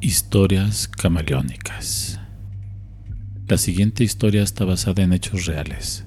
[0.00, 2.20] Historias camaleónicas.
[3.48, 6.06] La siguiente historia está basada en hechos reales.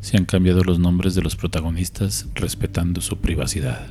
[0.00, 3.86] Se han cambiado los nombres de los protagonistas respetando su privacidad.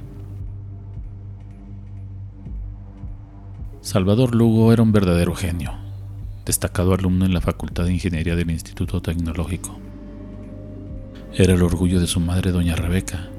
[3.81, 5.73] Salvador Lugo era un verdadero genio,
[6.45, 9.79] destacado alumno en la Facultad de Ingeniería del Instituto Tecnológico.
[11.33, 13.31] Era el orgullo de su madre, doña Rebeca,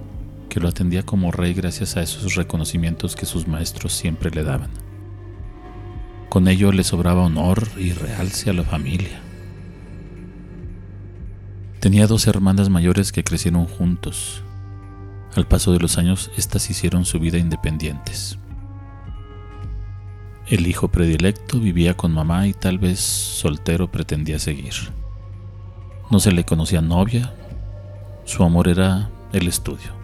[0.49, 4.92] que lo atendía como rey gracias a esos reconocimientos que sus maestros siempre le daban.
[6.33, 9.21] Con ello le sobraba honor y realce a la familia.
[11.79, 14.43] Tenía dos hermanas mayores que crecieron juntos.
[15.37, 18.39] Al paso de los años, éstas hicieron su vida independientes.
[20.47, 24.73] El hijo predilecto vivía con mamá y tal vez soltero pretendía seguir.
[26.11, 27.35] No se le conocía novia,
[28.25, 30.02] su amor era el estudio.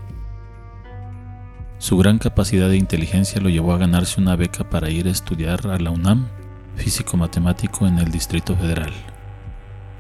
[1.78, 5.68] Su gran capacidad de inteligencia lo llevó a ganarse una beca para ir a estudiar
[5.68, 6.26] a la UNAM,
[6.74, 8.93] físico-matemático en el Distrito Federal.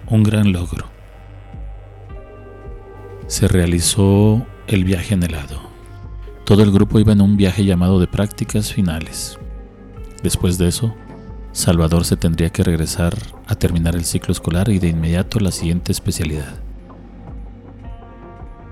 [0.06, 0.86] Un gran logro.
[3.28, 5.60] Se realizó el viaje anhelado.
[6.44, 9.38] Todo el grupo iba en un viaje llamado de prácticas finales.
[10.22, 10.96] Después de eso,
[11.52, 15.92] Salvador se tendría que regresar a terminar el ciclo escolar y de inmediato la siguiente
[15.92, 16.60] especialidad.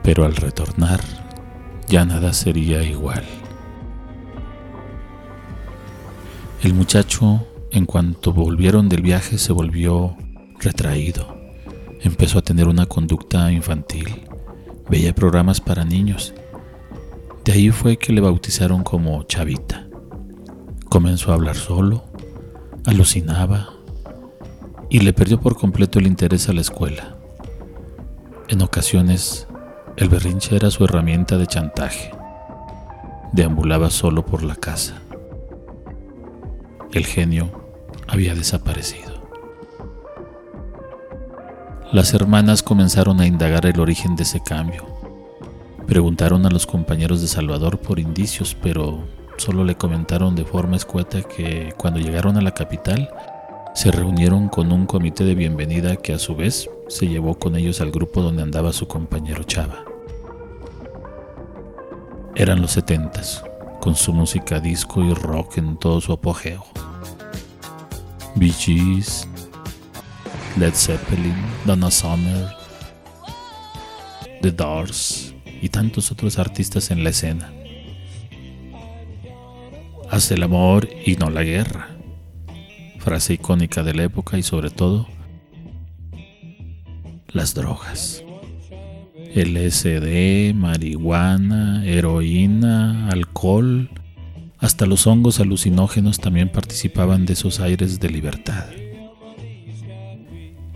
[0.02, 1.25] Pero al retornar,
[1.88, 3.24] ya nada sería igual.
[6.62, 10.16] El muchacho, en cuanto volvieron del viaje, se volvió
[10.58, 11.36] retraído.
[12.00, 14.22] Empezó a tener una conducta infantil.
[14.88, 16.34] Veía programas para niños.
[17.44, 19.86] De ahí fue que le bautizaron como Chavita.
[20.88, 22.04] Comenzó a hablar solo,
[22.84, 23.70] alucinaba
[24.88, 27.16] y le perdió por completo el interés a la escuela.
[28.48, 29.46] En ocasiones
[29.96, 32.10] el berrinche era su herramienta de chantaje.
[33.32, 35.00] Deambulaba solo por la casa.
[36.92, 37.50] El genio
[38.06, 39.16] había desaparecido.
[41.92, 44.84] Las hermanas comenzaron a indagar el origen de ese cambio.
[45.86, 49.04] Preguntaron a los compañeros de Salvador por indicios, pero
[49.38, 53.08] solo le comentaron de forma escueta que cuando llegaron a la capital
[53.74, 57.80] se reunieron con un comité de bienvenida que a su vez se llevó con ellos
[57.80, 59.95] al grupo donde andaba su compañero Chava.
[62.38, 63.42] Eran los setentas,
[63.80, 66.66] con su música disco y rock en todo su apogeo.
[68.34, 69.26] Bee Gees,
[70.58, 72.54] Led Zeppelin, Donna Summer,
[74.42, 77.50] The Doors y tantos otros artistas en la escena.
[80.10, 81.88] Haz el amor y no la guerra.
[82.98, 85.08] Frase icónica de la época y sobre todo
[87.28, 88.25] las drogas.
[89.36, 93.90] LSD, marihuana, heroína, alcohol,
[94.58, 98.64] hasta los hongos alucinógenos también participaban de esos aires de libertad.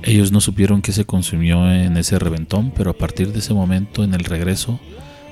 [0.03, 4.05] Ellos no supieron qué se consumió en ese reventón, pero a partir de ese momento,
[4.05, 4.79] en el regreso,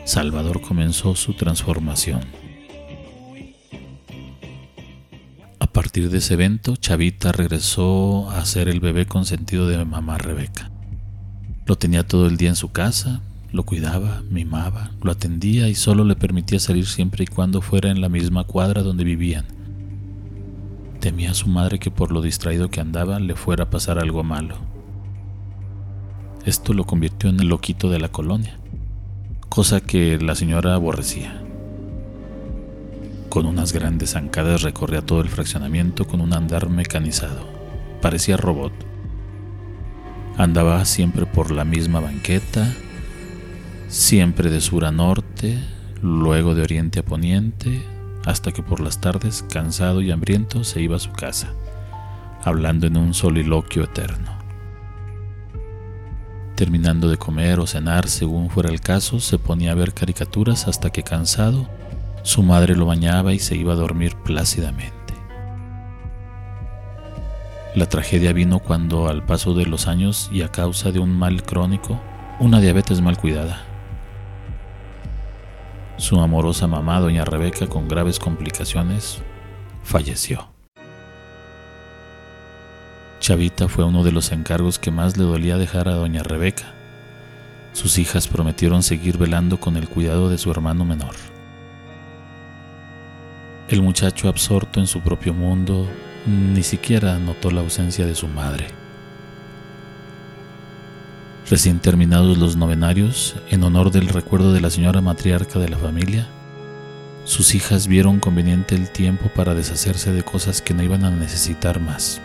[0.04, 2.22] Salvador comenzó su transformación.
[5.58, 10.70] A partir de ese evento, Chavita regresó a ser el bebé consentido de mamá Rebeca.
[11.68, 13.20] Lo tenía todo el día en su casa,
[13.52, 18.00] lo cuidaba, mimaba, lo atendía y solo le permitía salir siempre y cuando fuera en
[18.00, 19.44] la misma cuadra donde vivían.
[20.98, 24.24] Temía a su madre que por lo distraído que andaba le fuera a pasar algo
[24.24, 24.56] malo.
[26.46, 28.58] Esto lo convirtió en el loquito de la colonia,
[29.50, 31.42] cosa que la señora aborrecía.
[33.28, 37.46] Con unas grandes zancadas recorría todo el fraccionamiento con un andar mecanizado.
[38.00, 38.72] Parecía robot
[40.38, 42.72] Andaba siempre por la misma banqueta,
[43.88, 45.58] siempre de sur a norte,
[46.00, 47.82] luego de oriente a poniente,
[48.24, 51.54] hasta que por las tardes, cansado y hambriento, se iba a su casa,
[52.44, 54.38] hablando en un soliloquio eterno.
[56.54, 60.90] Terminando de comer o cenar, según fuera el caso, se ponía a ver caricaturas hasta
[60.90, 61.68] que cansado,
[62.22, 64.97] su madre lo bañaba y se iba a dormir plácidamente.
[67.78, 71.44] La tragedia vino cuando al paso de los años y a causa de un mal
[71.44, 72.00] crónico,
[72.40, 73.62] una diabetes mal cuidada.
[75.96, 79.20] Su amorosa mamá, doña Rebeca, con graves complicaciones,
[79.84, 80.48] falleció.
[83.20, 86.74] Chavita fue uno de los encargos que más le dolía dejar a doña Rebeca.
[87.74, 91.14] Sus hijas prometieron seguir velando con el cuidado de su hermano menor.
[93.68, 95.86] El muchacho absorto en su propio mundo
[96.26, 98.68] ni siquiera notó la ausencia de su madre.
[101.50, 106.28] Recién terminados los novenarios, en honor del recuerdo de la señora matriarca de la familia,
[107.24, 111.80] sus hijas vieron conveniente el tiempo para deshacerse de cosas que no iban a necesitar
[111.80, 112.20] más.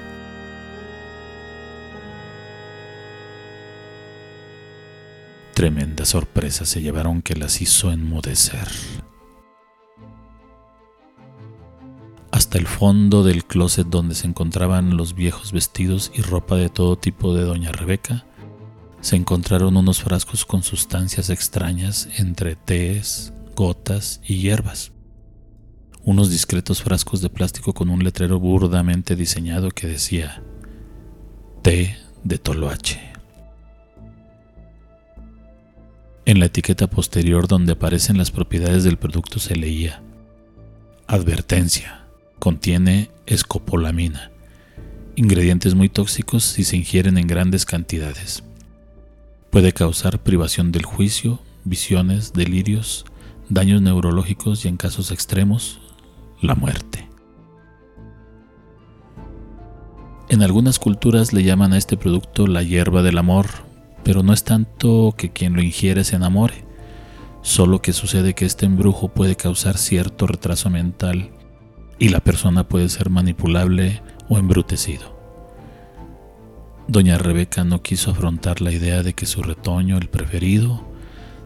[5.54, 8.68] Tremenda sorpresa se llevaron que las hizo enmudecer.
[12.54, 17.00] Hasta el fondo del closet donde se encontraban los viejos vestidos y ropa de todo
[17.00, 18.28] tipo de doña Rebeca,
[19.02, 24.92] se encontraron unos frascos con sustancias extrañas entre tés, gotas y hierbas.
[26.04, 30.44] Unos discretos frascos de plástico con un letrero burdamente diseñado que decía
[31.64, 33.02] té de toloache.
[36.28, 40.04] En la etiqueta posterior donde aparecen las propiedades del producto se leía
[41.08, 42.03] Advertencia.
[42.44, 44.30] Contiene escopolamina,
[45.16, 48.44] ingredientes muy tóxicos si se ingieren en grandes cantidades.
[49.50, 53.06] Puede causar privación del juicio, visiones, delirios,
[53.48, 55.80] daños neurológicos y en casos extremos,
[56.42, 57.08] la muerte.
[60.28, 63.48] En algunas culturas le llaman a este producto la hierba del amor
[64.04, 66.66] pero no es tanto que quien lo ingiere se enamore,
[67.42, 71.32] solo que sucede que este embrujo puede causar cierto retraso mental
[72.00, 75.14] y la persona puede ser manipulable o embrutecido.
[76.88, 80.84] Doña Rebeca no quiso afrontar la idea de que su retoño, el preferido,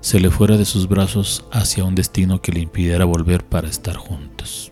[0.01, 3.95] se le fuera de sus brazos hacia un destino que le impidiera volver para estar
[3.95, 4.71] juntos.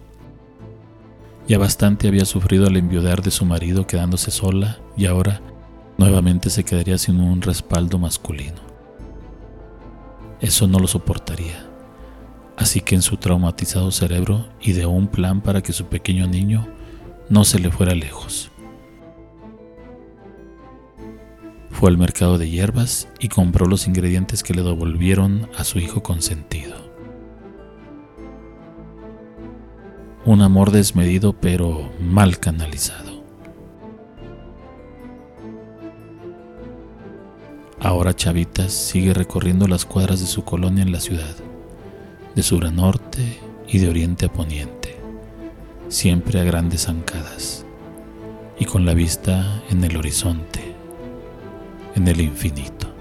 [1.48, 5.42] Ya bastante había sufrido al enviudar de su marido quedándose sola y ahora
[5.98, 8.62] nuevamente se quedaría sin un respaldo masculino.
[10.42, 11.75] Eso no lo soportaría.
[12.58, 16.68] Así que en su traumatizado cerebro ideó un plan para que su pequeño niño
[17.30, 18.52] no se le fuera lejos.
[21.72, 26.02] Fue al mercado de hierbas y compró los ingredientes que le devolvieron a su hijo
[26.02, 26.76] consentido.
[30.24, 33.24] Un amor desmedido pero mal canalizado.
[37.80, 41.36] Ahora Chavitas sigue recorriendo las cuadras de su colonia en la ciudad,
[42.36, 44.98] de sur a norte y de oriente a poniente,
[45.88, 47.66] siempre a grandes zancadas
[48.60, 50.76] y con la vista en el horizonte,
[51.96, 52.92] en el infinito.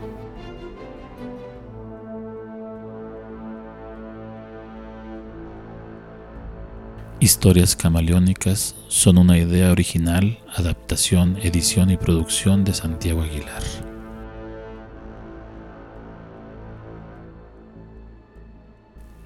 [7.20, 13.93] Historias camaleónicas son una idea original, adaptación, edición y producción de Santiago Aguilar.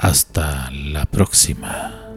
[0.08, 2.07] Hasta la próxima.